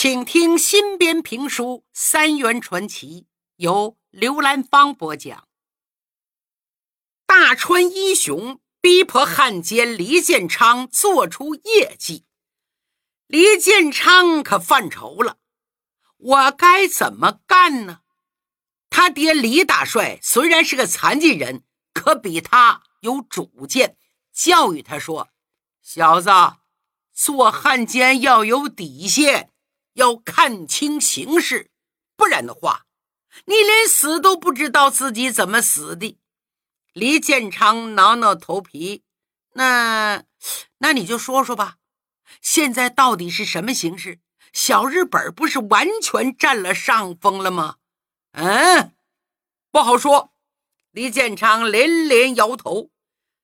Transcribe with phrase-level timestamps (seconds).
[0.00, 3.22] 请听新编评书《三元传奇》，
[3.56, 5.48] 由刘兰芳播讲。
[7.26, 12.24] 大川一雄逼迫汉奸李建昌做出业绩，
[13.26, 15.38] 李建昌可犯愁了：
[16.18, 18.02] 我该怎么干呢？
[18.90, 23.96] 他爹李大帅虽然是个残疾人，可比他有主见，
[24.32, 25.30] 教育他说
[25.82, 26.30] ：“小子。”
[27.12, 29.50] 做汉奸要有底线，
[29.98, 31.70] 要看清形势，
[32.16, 32.86] 不然的话，
[33.46, 36.16] 你连死都不知道自己怎么死的。
[36.92, 39.02] 李建昌挠挠头皮，
[39.54, 40.22] 那
[40.78, 41.76] 那你就说说吧，
[42.40, 44.20] 现在到底是什么形势？
[44.52, 47.76] 小日本不是完全占了上风了吗？
[48.32, 48.92] 嗯，
[49.70, 50.32] 不好说。
[50.92, 52.90] 李建昌连连摇头。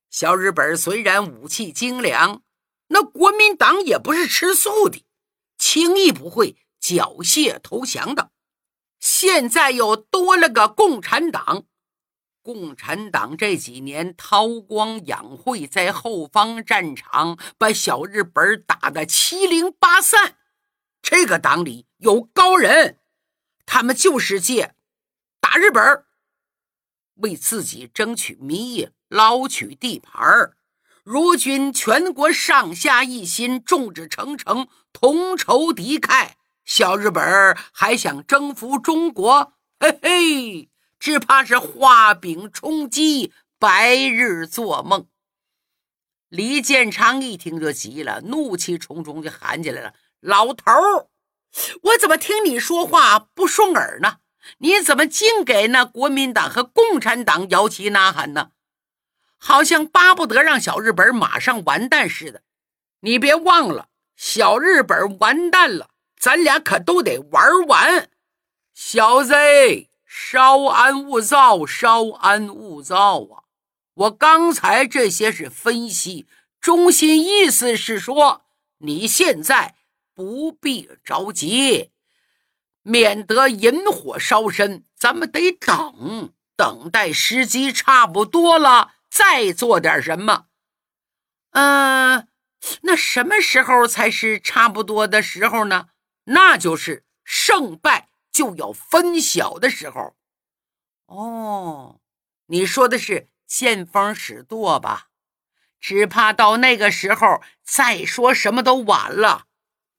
[0.09, 2.41] 小日本虽然武器精良。
[2.87, 5.04] 那国民党也不是吃素的，
[5.57, 8.31] 轻易不会缴械投降的。
[8.99, 11.65] 现在又多了个共产党，
[12.41, 20.37] 共产党这几年韬光养晦，在后方战场把小日本打得七零八散。
[21.01, 22.99] 这个党里有高人，
[23.65, 24.73] 他们就是借
[25.39, 26.05] 打日本，
[27.15, 30.57] 为自己争取民意，捞取地盘儿。
[31.05, 36.31] 如今全国上下一心，众志成城，同仇敌忾。
[36.65, 45.05] 小日本还想征服中国，嘿嘿，只怕是画饼充饥，白日做梦。
[46.29, 51.07] 李建昌一听就急了，怒气冲冲就喊起来了：“老头儿，
[51.83, 54.17] 我怎么听你说话不顺耳呢？
[54.57, 58.49] 你怎么净给那国民党和共产党摇旗呐喊呢？”
[59.47, 62.41] 好像巴不得让小日本马上完蛋似的。
[63.01, 68.09] 你别忘了，小日本完蛋了，咱俩可都得玩完。
[68.73, 69.35] 小子，
[70.03, 73.43] 稍安勿躁，稍安勿躁啊！
[73.93, 76.25] 我刚才这些是分析，
[76.59, 78.45] 中心意思是说，
[78.79, 79.75] 你现在
[80.15, 81.91] 不必着急，
[82.81, 84.83] 免得引火烧身。
[84.97, 88.93] 咱们得等，等待时机差不多了。
[89.15, 90.47] 再做点什么？
[91.51, 92.27] 嗯，
[92.81, 95.87] 那什么时候才是差不多的时候呢？
[96.25, 100.17] 那就是胜败就要分晓的时候。
[101.05, 102.01] 哦，
[102.47, 105.07] 你说的是见风使舵吧？
[105.79, 109.45] 只怕到那个时候再说什么都晚了。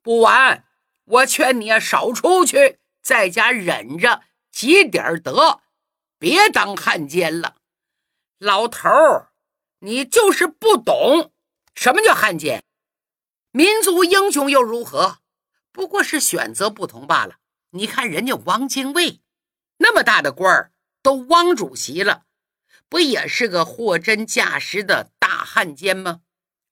[0.02, 0.66] 不晚，
[1.04, 5.62] 我劝你啊，少出去，在家忍着，积点德，
[6.18, 7.55] 别当汉奸了。
[8.38, 9.30] 老头儿，
[9.78, 11.32] 你就是不懂
[11.74, 12.64] 什么叫汉奸，
[13.50, 15.20] 民族英雄又如何？
[15.72, 17.36] 不过是选择不同罢了。
[17.70, 19.20] 你看人家汪精卫
[19.78, 22.24] 那么大的官儿，都汪主席了，
[22.90, 26.20] 不也是个货真价实的大汉奸吗？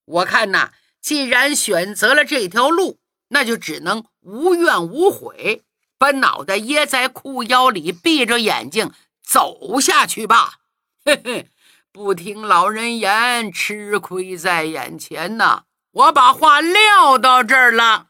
[0.05, 5.65] 我看呐，既然选择了这条路，那就只能无怨无悔，
[5.97, 8.93] 把脑袋掖在裤腰里，闭着眼睛
[9.23, 10.61] 走下去吧。
[11.07, 11.51] 嘿嘿。
[11.95, 15.63] 不听老人言，吃亏在眼前呐！
[15.93, 18.09] 我把话撂到这儿了。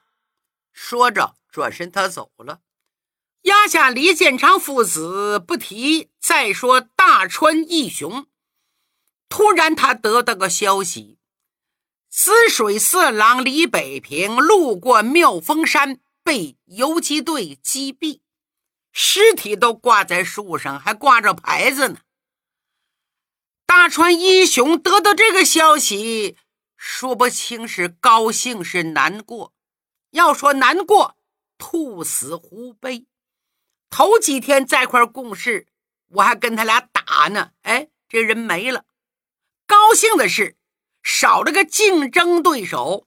[0.72, 2.60] 说着，转身他走了，
[3.42, 6.10] 压下李建昌父子不提。
[6.18, 8.26] 再说大川义雄，
[9.28, 11.18] 突然他得到个消息：
[12.08, 18.22] 滋水四郎李北平路过妙峰山，被游击队击毙，
[18.92, 21.98] 尸体都挂在树上，还挂着牌子呢。
[23.66, 26.36] 大川一雄得到这个消息，
[26.76, 29.52] 说不清是高兴是难过。
[30.10, 31.16] 要说难过，
[31.58, 33.06] 兔死狐悲。
[33.90, 35.66] 头几天在一块共事，
[36.08, 37.50] 我还跟他俩打呢。
[37.62, 38.84] 哎，这人没了。
[39.66, 40.56] 高兴的是，
[41.02, 43.06] 少了个竞争对手。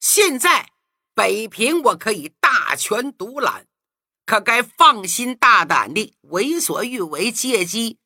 [0.00, 0.70] 现在
[1.14, 3.66] 北平我可以大权独揽，
[4.24, 7.98] 可该放心大胆地为所欲为，借机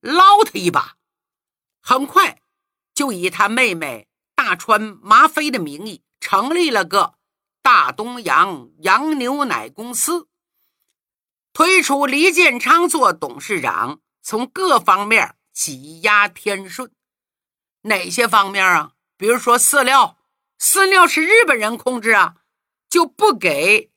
[0.00, 0.96] 捞他一把。
[1.80, 2.40] 很快，
[2.94, 7.14] 就以他妹妹大川麻飞的名义成立了个
[7.62, 10.28] 大东洋洋牛奶公司，
[11.52, 16.92] 推出李建昌做董事长，从各方面挤压天顺。
[17.82, 18.92] 哪些方面啊？
[19.16, 20.18] 比如说饲料，
[20.58, 22.36] 饲料是日本人控制啊，
[22.88, 23.90] 就不给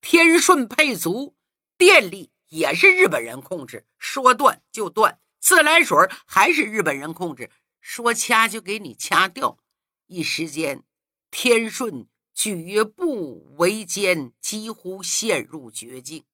[0.00, 1.34] 天顺配足；
[1.76, 5.20] 电力也是日本人控制，说断就断。
[5.44, 5.94] 自来水
[6.24, 9.58] 还是日本人控制，说掐就给你掐掉。
[10.06, 10.84] 一时间，
[11.30, 16.24] 天顺举步维艰，几乎陷入绝境。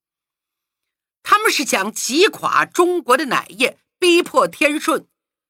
[1.23, 5.09] 他们是想击垮中国的奶业，逼迫天顺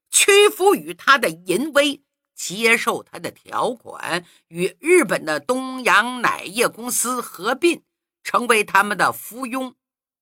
[0.09, 2.03] 屈服于他的淫威，
[2.33, 7.83] 接受他的条款，与日本的东洋奶业公司合并，
[8.23, 9.75] 成为他们的附庸。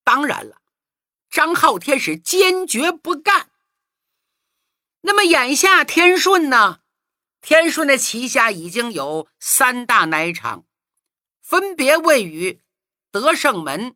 [0.03, 0.61] 当然了，
[1.29, 3.49] 张浩天是坚决不干。
[5.01, 6.81] 那么眼下天顺呢？
[7.41, 10.65] 天顺的旗下已经有三大奶厂，
[11.41, 12.61] 分别位于
[13.11, 13.95] 德胜门、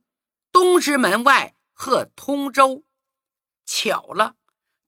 [0.51, 2.85] 东直门外和通州。
[3.65, 4.35] 巧了，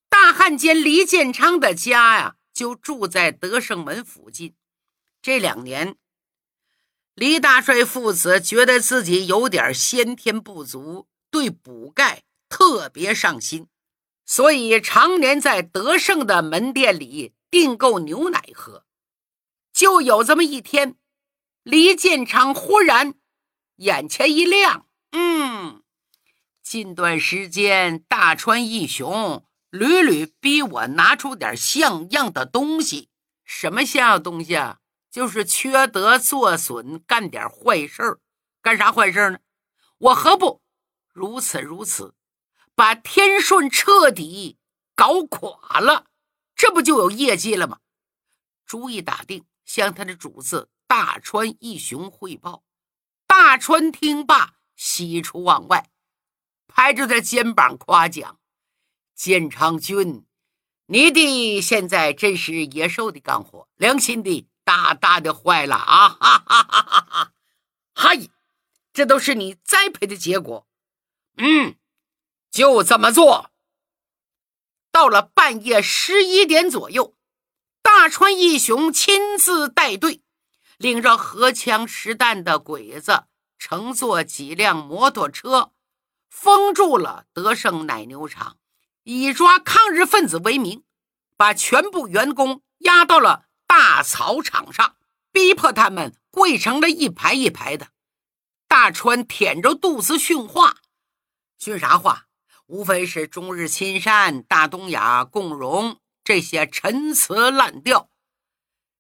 [0.08, 4.56] 大汉奸李建昌的家呀，就住在德胜门附近。
[5.22, 5.98] 这两年，
[7.14, 13.68] 李大帅父子觉得自己有点先天不足，对补钙特别上心，
[14.26, 17.34] 所以常年在德胜的门店里。
[17.52, 18.84] 订购牛奶喝，
[19.72, 20.98] 就有这么一天，
[21.64, 23.14] 李建昌忽然
[23.78, 25.82] 眼前一亮，嗯，
[26.62, 33.08] 近段时间大川义雄屡屡逼我拿出点像样的东西，
[33.46, 34.80] 什么像样东西啊？
[35.10, 38.20] 就是缺德作损，干点坏事。
[38.62, 39.40] 干啥坏事呢？
[40.00, 40.62] 我何不
[41.14, 42.16] 如此如此，
[42.76, 44.58] 把天顺彻底
[44.94, 46.08] 搞垮了？
[46.56, 47.80] 这不就有业绩了吗？
[48.66, 52.64] 主意打定，向他的主子大川义雄汇报。
[53.28, 55.90] 大川听罢，喜出望外，
[56.68, 58.40] 拍着他肩膀夸奖
[59.16, 60.26] ：“建昌君，
[60.88, 66.10] 你的现在真是野兽的干活，良心的大大的坏了啊！
[66.20, 67.34] 哈哈哈哈哈！
[67.94, 68.30] 嗨，
[68.94, 70.68] 这都是你栽培的结果。
[71.38, 71.76] 嗯，
[72.56, 73.52] 就这么做。”
[74.90, 77.18] 到了半夜十一点左右，
[77.82, 80.24] 大川义雄亲自带队，
[80.78, 83.26] 领着荷枪实弹的鬼子，
[83.60, 85.74] 乘坐几辆摩托车，
[86.30, 88.58] 封住了德胜奶牛场，
[89.04, 90.86] 以抓抗日分子为名，
[91.36, 94.96] 把全部员工押到了大草场上，
[95.34, 97.90] 逼迫他们跪成了一排一排的。
[98.70, 100.78] 大川舔着肚子训话，
[101.58, 102.28] 训啥话？
[102.68, 108.10] 无非是中日亲善、大东亚共荣这些陈词滥调，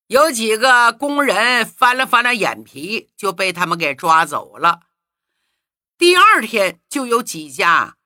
[0.07, 4.81] 有几个工人翻了翻了眼皮，就被他们给抓走了。
[5.97, 7.97] 第二天，就有几家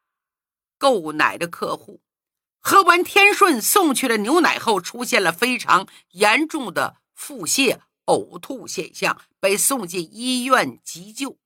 [0.77, 2.01] 购奶的客户
[2.61, 11.37] 喝完天顺送去的牛奶后，出现了非常严重的腹泻、呕吐现象，被送进医院急救。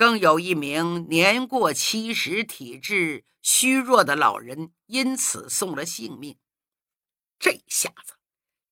[0.00, 6.38] 更有一名年过七十、体质虚弱的老人因此送了性命。
[7.38, 8.14] 这下子，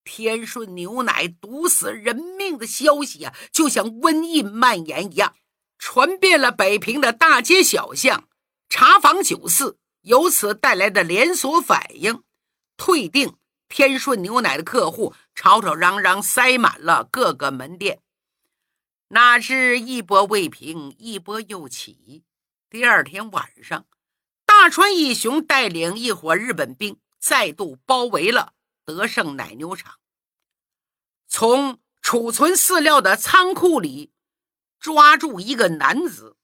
[0.04, 5.34] 天顺牛奶毒死人命的消息啊，就像瘟疫蔓延一样，
[5.76, 8.26] 传遍了北平的大街小巷、
[8.70, 9.78] 茶坊酒肆。
[10.04, 12.22] 由此带来的连锁反应，
[12.78, 13.36] 退订
[13.68, 18.00] 天顺牛奶的客户吵吵嚷嚷，塞满了各个门店。
[19.10, 22.24] 哪知一波未平，一波又起。
[22.68, 23.86] 第二天晚上，
[24.44, 28.52] 大川义雄带领一伙日本兵再度包围了
[28.84, 29.98] 德胜奶牛场，
[31.26, 34.12] 从储存饲料的仓库里
[34.78, 36.36] 抓住一个男子，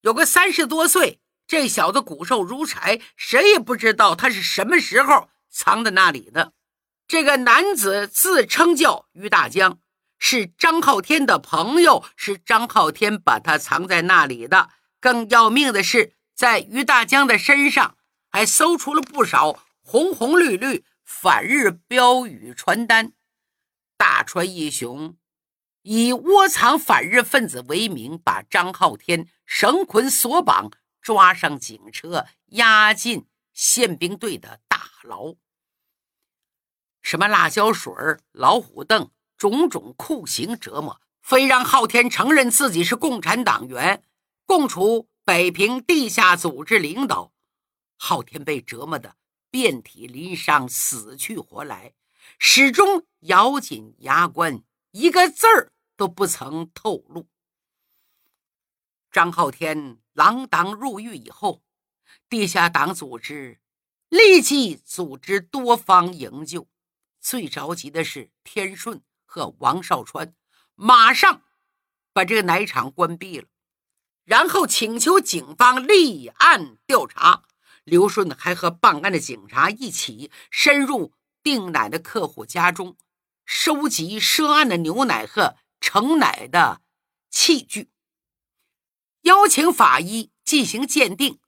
[0.00, 6.52] 有个三十多岁，这小子骨瘦如柴，谁也不知道他是什么时候藏在那里的。
[7.06, 9.80] 这个男子自称叫于大江。
[10.22, 14.70] 是张浩天的朋友，是张浩天把他藏在那里的。
[15.00, 17.96] 更要命的是，在于大江的身上
[18.28, 23.12] 还搜出了不少红红绿绿反日标语传单。
[23.96, 25.16] 大川义雄
[25.82, 35.34] 以窝藏反日分子为名，把张浩天绳捆索绑，抓上警车，押进宪兵队的大牢。
[37.00, 37.92] 什么辣椒水
[38.32, 39.10] 老虎凳。
[39.40, 44.04] 种种酷刑折磨，非让昊天承认自己是共产党员，
[44.44, 47.32] 供出北平地下组织领导。
[47.96, 49.16] 昊天被折磨得
[49.50, 51.94] 遍体鳞伤，死去活来，
[52.38, 57.26] 始终咬紧牙关，一个字儿都不曾透露。
[59.10, 61.62] 张浩天锒铛入狱以后，
[62.28, 63.58] 地下党组织
[64.10, 66.68] 立即组织多方营救，
[67.22, 69.00] 最着急的是天顺。
[69.30, 70.34] 和王少川
[70.74, 71.42] 马上
[72.12, 73.46] 把这个奶厂关闭了，
[74.24, 77.44] 然后请求警方立案调查。
[77.84, 81.12] 刘顺还和办案的警察一起深入
[81.44, 82.96] 订奶的客户家中，
[83.46, 86.82] 收集涉案的牛奶和盛奶的
[87.30, 87.90] 器具，
[89.22, 91.38] 邀请法医进行鉴定，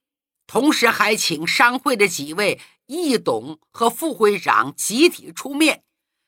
[0.47, 5.85] 同时还请商会的几位义董和副会长集体出面，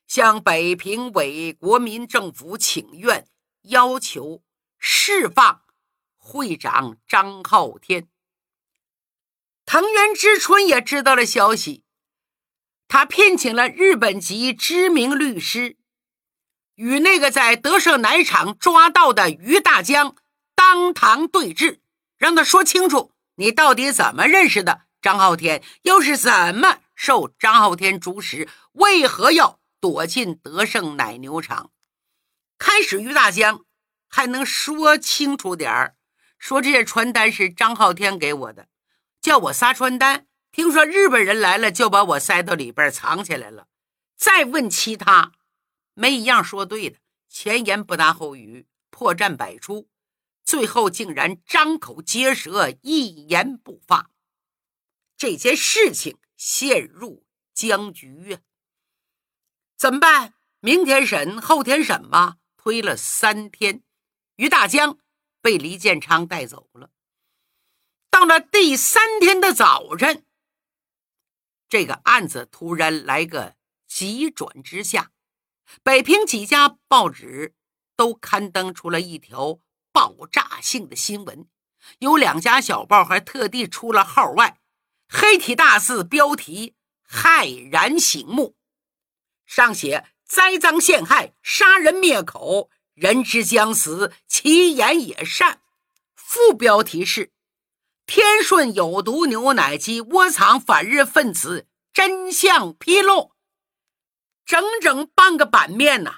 [0.07, 3.27] 向北平伪国民政府请愿，
[3.63, 4.43] 要求
[4.79, 5.63] 释放
[6.17, 8.09] 会长张浩天。
[9.67, 11.85] 藤原之春也知道了消息，
[12.87, 15.77] 他聘请了日本籍知名律师，
[16.75, 20.15] 与那个在德胜奶厂抓到的于大江
[20.55, 21.81] 当堂对质，
[22.19, 31.71] 让他说清楚你到底怎么认识的张浩天，又是怎么受张浩天主使，为何要躲进德胜奶牛场？
[32.57, 33.67] 开始，于大江
[34.09, 35.95] 还能说清楚点儿，
[36.39, 38.71] 说这些传单是张浩天给我的。
[39.21, 43.69] 叫我撒传单，听说日本人来了，就把我塞到里边藏起来了。
[44.17, 45.33] 再问其他，
[45.93, 46.97] 没一样说对的，
[47.29, 49.91] 前言不搭后语，破绽百出，
[50.43, 54.11] 最后竟然张口结舌，一言不发。
[55.19, 58.39] 这件事情陷入僵局呀！
[59.85, 60.33] 怎么办？
[60.61, 62.39] 明天审，后天审吧。
[62.57, 63.83] 推了三天，
[64.37, 64.97] 于大江
[65.43, 66.89] 被黎建昌带走了。
[68.09, 70.25] 到了第三天的早晨，
[71.69, 75.11] 这个案子突然来个急转直下，
[75.83, 77.55] 北平几家报纸
[77.95, 79.59] 都刊登出了一条
[79.93, 81.47] 爆炸性的新闻，
[81.99, 84.59] 有两家小报还特地出了号外，
[85.11, 86.75] 黑体大字标题
[87.07, 88.57] 骇然醒目，
[89.47, 95.61] 上写“栽赃陷害，杀人灭口，人之将死，其言也善”，
[96.15, 97.33] 副标题是。
[98.07, 103.33] 天顺有毒牛奶机窝藏反日分子，真相披露。
[104.45, 106.17] 整整半个版面呐，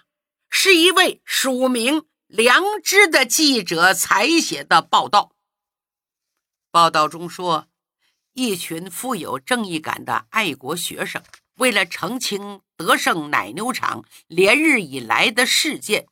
[0.50, 5.36] 是一位署名良知的记者采写的报道。
[6.72, 7.68] 报道中说，
[8.32, 11.22] 一群富有正义感的爱国学生，
[11.54, 16.08] 为了澄清德胜奶牛场连日以来的事件，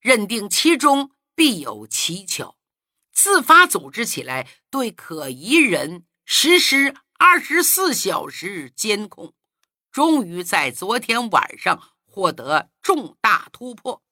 [0.00, 2.56] 认定其中必有蹊跷。
[3.12, 9.32] 自发组织起来，对可疑人实施二十四小时监控，
[9.90, 14.02] 终于在昨天晚上获得重大突破，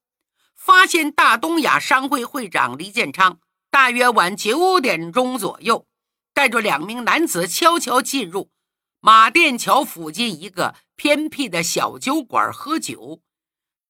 [0.55, 5.87] 发现大东亚商会会长黎建昌大约晚九点钟左右，
[6.33, 8.51] 带着两名男子悄悄进入
[9.01, 13.23] 马甸桥附近一个偏僻的小酒馆喝酒。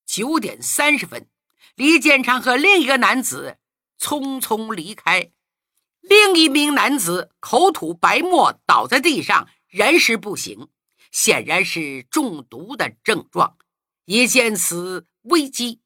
[0.06, 1.28] 九点三十分，
[1.74, 3.58] 李建昌和另一个男子。
[3.96, 5.30] 匆匆离开，
[6.00, 10.68] 另一名男子口吐白沫，倒在地上，人事不省，
[11.10, 13.56] 显然是中毒的症状。
[14.04, 15.80] 一见此危机，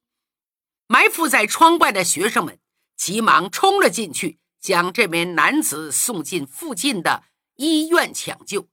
[0.88, 2.58] 埋伏在窗外的学生们
[2.96, 7.22] 急忙冲了进去，将这名男子送进附近的
[7.54, 8.68] 医院抢救。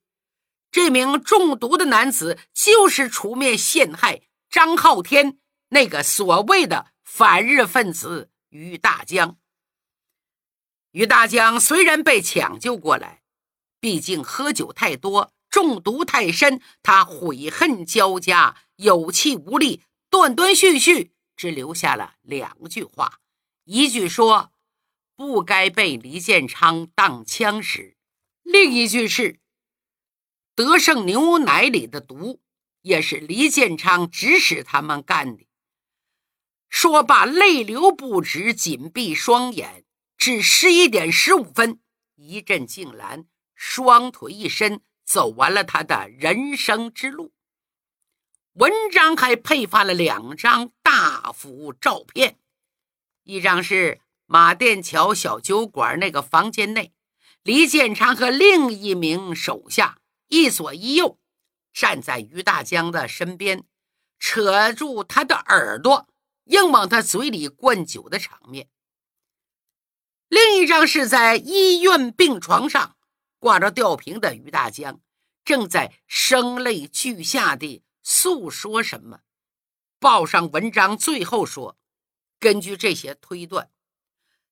[0.75, 5.39] 这名中毒的男子就是出面陷害张浩天
[5.69, 8.29] 那个所谓的反日分子。
[8.49, 9.37] 于大江，
[10.91, 13.23] 于大江虽然被抢救过来，
[13.79, 23.21] 毕竟喝酒太多，中毒太深，他悔恨交加，有气无力，断断续续，只留下了两句话：
[23.63, 24.51] 一句说
[25.15, 27.95] 不该被李建昌当枪使，
[28.43, 29.39] 另一句是
[30.55, 32.41] 德胜牛奶里的毒
[32.81, 35.45] 也是黎建昌指使他们干的。
[36.69, 39.85] 说罢，泪流不止，紧闭双眼。
[40.17, 41.79] 至十一点十五分，
[42.15, 47.33] 一阵静兰双腿一伸，走完了他的人生之路。
[48.53, 52.39] 文章还配发了两张大幅照片，
[53.23, 56.93] 一张是马甸桥小酒馆那个房间内，
[57.43, 61.19] 黎建昌和另一名手下一左一右
[61.73, 63.63] 站在于大江的身边，
[64.19, 66.07] 扯住他的耳朵。
[66.45, 68.69] 硬往他嘴里灌酒的场面。
[70.27, 72.95] 另一张是在医院病床上
[73.39, 75.01] 挂着吊瓶的于大江，
[75.43, 79.21] 正在声泪俱下地诉说什么。
[79.97, 81.79] 报上文章最后说，
[82.39, 83.71] 根据这些推断，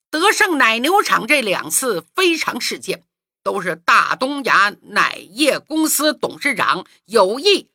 [0.09, 3.05] 德胜奶牛场这两次非常事件
[3.43, 7.69] 都是大东亚奶业公司董事长有意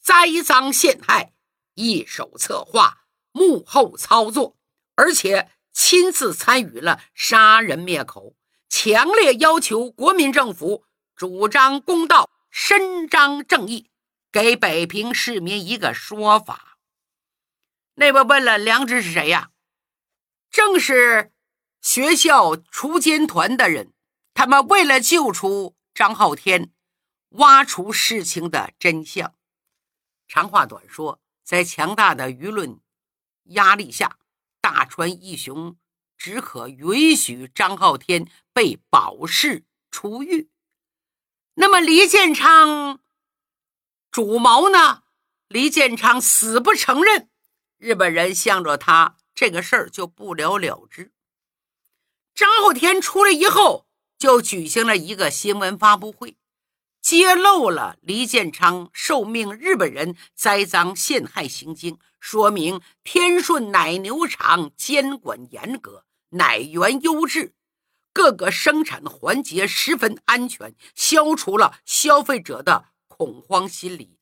[0.00, 1.32] 栽赃陷害，
[1.74, 2.98] 一手策划。
[3.34, 4.58] 幕后操作，
[4.94, 8.34] 而且亲自参与了杀人灭口，
[8.68, 10.84] 强烈要求国民政府
[11.16, 13.88] 主张公道、伸张正义，
[14.30, 16.76] 给北平市民一个说法。
[17.94, 19.48] 那边问了，梁直是谁呀？
[20.50, 21.32] 正是
[21.80, 23.94] 学校锄奸团的人，
[24.34, 26.72] 他们为了救出张浩天，
[27.30, 29.34] 挖出事情的真相。
[30.26, 32.80] 长话短说，在强大的舆论
[33.44, 34.18] 压力下，
[34.60, 35.76] 大川义雄
[36.16, 40.50] 只可允许张浩天被保释出狱。
[41.54, 43.00] 那么李建昌
[44.10, 45.02] 主谋呢？
[45.48, 47.28] 李建昌死不承认，
[47.76, 51.12] 日本人向着他，这个事儿就不了了之。
[52.34, 53.86] 张浩天出来以后，
[54.22, 56.36] 就举行了一个新闻发布会，
[57.00, 67.56] 揭露了黎建昌受命日本人栽赃陷害行径，说明天顺奶牛场监管严格，奶源优质。
[68.12, 74.18] 各个生产环节十分安全，消除了消费者的恐慌心理，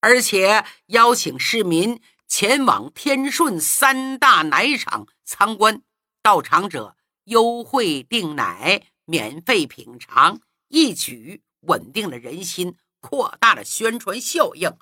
[0.00, 5.80] 而且邀请市民前往天顺三大奶厂参观，
[6.20, 6.96] 到场者
[7.26, 14.76] 优惠订奶、免费品尝，一举稳定了人心，扩大了宣传效应，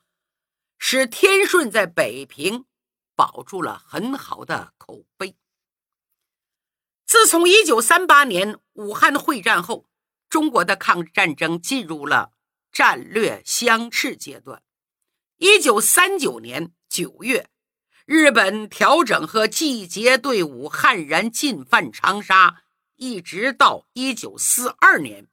[0.79, 2.64] 使天顺在北平
[3.14, 5.37] 保住了很好的口碑。
[7.05, 9.87] 自从一九三八年武汉会战后，
[10.29, 12.33] 中国的抗日战争进入了
[12.73, 14.62] 战略相持阶段。
[15.37, 17.50] 一九三九年九月，
[18.07, 22.62] 日本调整和集结队伍，悍然进犯长沙，
[22.96, 25.28] 一直到一九四二年，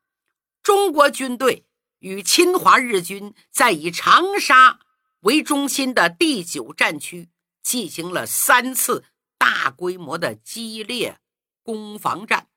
[0.62, 1.66] 中国军队
[2.00, 4.80] 与侵华日军在以长沙
[5.22, 7.30] 为中心的第九战区
[7.62, 9.06] 进行了三次
[9.38, 11.20] 大规模的激烈。
[11.62, 12.50] 攻防战，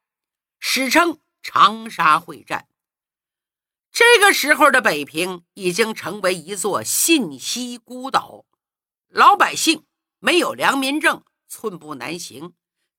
[0.58, 2.66] 史称长沙会战。
[3.90, 8.46] 这个时候的北平已经成为一座信息孤岛，
[9.08, 9.84] 老百姓
[10.18, 12.54] 没有良民证，寸步难行，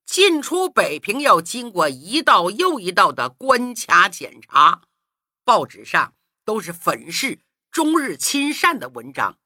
[0.06, 4.82] 进出北平要经过一道又一道的关卡检查。
[5.44, 6.14] 报纸上
[6.46, 7.40] 都是粉饰
[7.72, 9.38] 中日亲善的文章，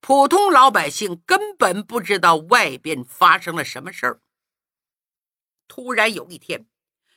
[0.00, 4.20] 普通老百姓根本不知道外边发生了什么事儿。
[5.66, 6.66] 突然有一天，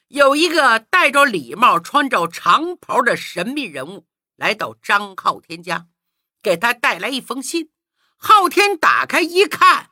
[0.10, 5.88] 有一个戴着礼帽、穿着长袍的神秘人物来到张浩天家，
[6.42, 7.72] 给他带来一封信。
[8.18, 9.91] 浩天打开一看，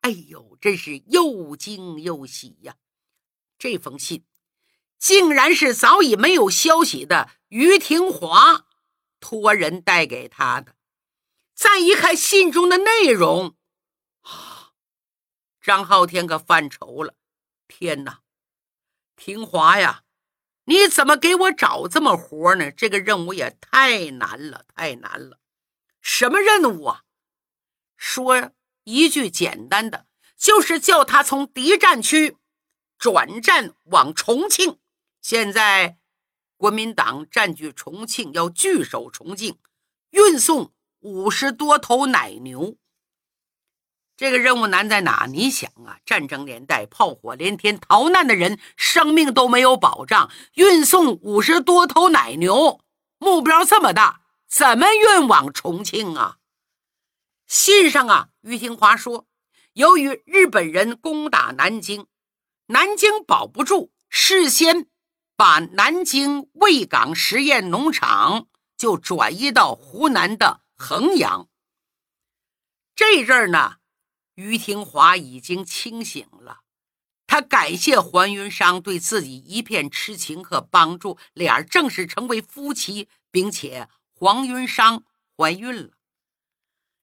[0.00, 2.76] 哎呦，真是又惊又喜呀！
[3.58, 4.24] 这封信
[4.98, 8.66] 竟然是早已没有消息的于廷华
[9.20, 10.76] 托人带给他的。
[11.54, 13.56] 再一看信中的内容，
[14.20, 14.72] 啊，
[15.60, 17.14] 张浩天可犯愁了。
[17.66, 18.20] 天哪，
[19.16, 20.04] 廷华呀，
[20.64, 22.70] 你怎么给我找这么活呢？
[22.70, 25.40] 这个任务也太难了，太难了。
[26.00, 27.04] 什么任务啊？
[27.96, 28.52] 说
[28.88, 32.38] 一句简单的，就是叫他从敌占区
[32.96, 34.78] 转战往重庆。
[35.20, 35.98] 现在
[36.56, 39.58] 国民党占据重庆，要据守重庆，
[40.10, 42.76] 运送五十多头奶牛。
[44.16, 45.26] 这个任务难在哪？
[45.30, 52.80] 你想啊，战争年代炮火连天，逃难的人生命都没有保障，运送五十多头奶牛，
[53.18, 56.37] 目标这么大，怎么运往重庆啊？
[57.48, 59.26] 信上啊，于廷华说，
[59.72, 62.06] 由于日本人攻打南京，
[62.66, 64.86] 南京保不住，事先
[65.34, 71.48] 把南京卫岗实验农场就转移到湖南的衡阳。
[72.94, 73.78] 这阵儿呢。
[74.34, 76.60] 于廷华已经清醒了，
[77.26, 85.02] 他感谢黄云商对自己一片痴情和帮助，俩正式成为夫妻，并且黄云商
[85.36, 85.97] 怀孕了。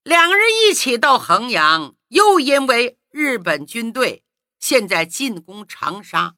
[0.05, 4.23] 两人一起到衡阳，又因为日本军队
[4.59, 6.35] 现在进攻长沙，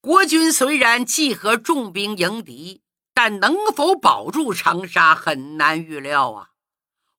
[0.00, 2.80] 国军虽然集合重兵迎敌，
[3.12, 6.48] 但能否保住长沙很难预料啊！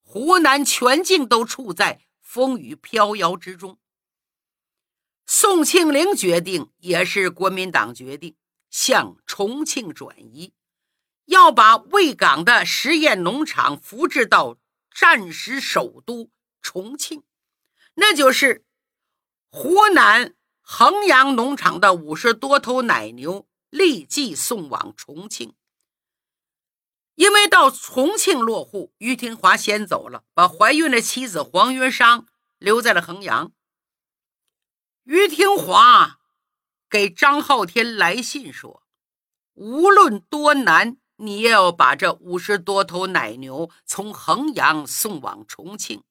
[0.01, 2.01] 湖南全境都处在。
[2.19, 3.77] 风雨飘摇之中，
[5.25, 8.37] 宋庆龄决定，也是国民党决定，
[8.69, 10.53] 向重庆转移，
[11.25, 14.55] 要把卫岗的实验农场扶植到
[14.91, 16.29] 战时首都
[16.61, 17.23] 重庆，
[17.95, 18.65] 那就是
[19.49, 25.55] 湖南衡阳农场的五十多头奶牛，立即送往重庆。
[27.15, 32.27] 因为到重庆落户，于廷华先走了，把怀孕的妻子黄云商
[32.57, 33.51] 留在了衡阳。
[35.03, 36.19] 于廷华
[36.89, 38.83] 给张浩天来信说
[39.53, 46.03] ：“无论多难，你也要把这五十多头奶牛从衡阳送往重庆，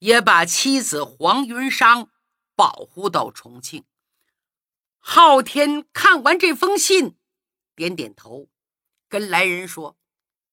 [0.00, 2.10] 也把妻子黄云商
[2.56, 3.84] 保护到重庆。
[4.98, 7.16] 昊天看完这封信，
[7.76, 8.48] 点点头，
[9.08, 9.96] 跟来人说：“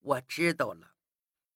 [0.01, 0.93] 我知道了，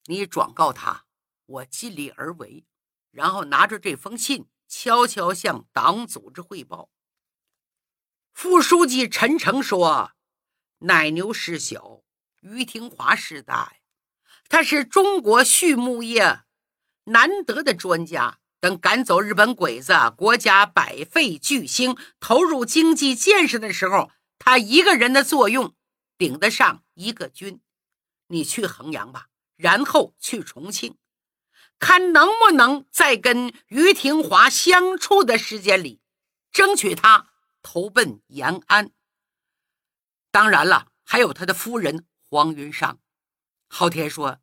[0.06, 1.06] 你转告他，
[1.46, 2.66] 我尽力而为。”
[3.12, 6.90] 然后拿着这封信，悄悄向党组织汇报。
[8.34, 10.14] 副书记陈诚说
[10.80, 12.02] ：“奶牛事小，
[12.42, 13.74] 于廷华事大。
[14.50, 16.42] 他是中国畜牧业
[17.06, 18.40] 难得的专家。
[18.60, 25.76] 等赶走日本鬼子，国家百废俱兴，投入经济建设的时候，他一个人的作用
[26.18, 27.62] 顶得上一个军。
[28.30, 30.98] 你去衡阳吧，然后去重庆，
[31.78, 36.02] 看能不能在跟于廷华相处的时间里，
[36.52, 37.30] 争取他
[37.62, 38.90] 投奔延安。
[40.32, 42.98] 当然了，还有他的夫人黄云裳。
[43.68, 44.40] 昊天说：“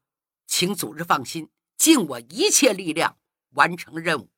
[0.46, 3.18] 请组织放心，尽我一切力量。”
[3.54, 4.32] 完成任务，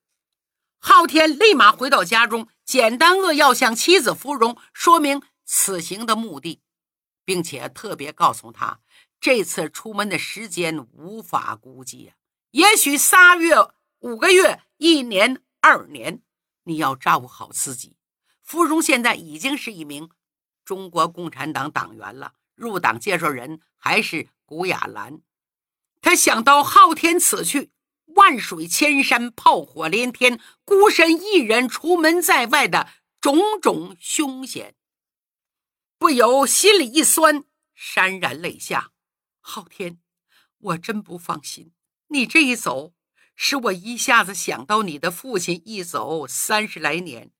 [0.78, 6.60] 昊天立马回到家中，简单扼要向妻子芙蓉说明此行的目的，
[7.24, 8.82] 并且特别告诉他，
[9.18, 12.16] 这次出门的时间无法估计啊，
[12.50, 13.54] 也许仨月、
[14.00, 16.20] 五个月、一年、二年，
[16.64, 17.96] 你要照顾好自己。
[18.42, 20.10] 芙蓉现在已经是一名
[20.62, 25.20] 中国共产党党员了，入党介绍人还是古雅兰。
[26.00, 27.70] 他想到昊天此去。
[28.14, 32.88] 万水千山，炮火连天，孤身一人出门在外的
[33.20, 34.74] 种种凶险，
[35.98, 37.44] 不由心里一酸，
[37.76, 38.92] 潸然泪下。
[39.40, 39.98] 昊天，
[40.58, 41.72] 我真不放心。
[42.06, 42.94] 你这一走，
[43.34, 47.32] 使我一下子想到你的父亲一走三十来年，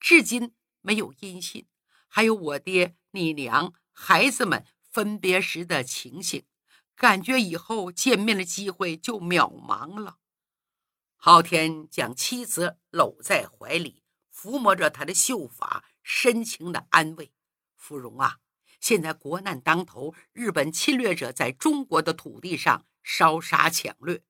[0.00, 1.68] 至今没有音信，
[2.08, 6.44] 还有我爹、你娘、孩子们分别时的情形，
[6.94, 10.18] 感觉以后见面的机会就渺茫了。
[11.16, 14.02] 昊天将妻子搂在怀里，
[14.34, 17.32] 抚摸着她的秀发，深情的安慰
[17.78, 18.40] ：“芙蓉啊，
[18.78, 24.22] 现在国难当头，日本侵略者在中国的土地上烧杀抢掠，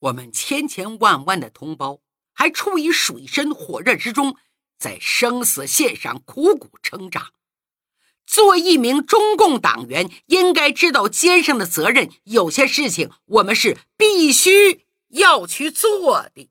[0.00, 2.02] 我们千千万万的同胞
[2.34, 4.36] 还处于水深火热之中，
[4.76, 7.32] 在生死线上苦苦挣扎。
[8.26, 16.50] 作为一名中共党员，应该知道肩上的责任，有些事情我们是必须。”要去做的，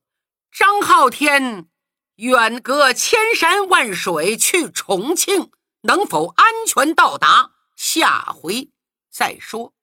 [0.49, 1.67] 张浩天
[2.15, 7.51] 远隔千山万水去重庆，能否安全到达？
[7.75, 8.69] 下回
[9.11, 9.74] 再说。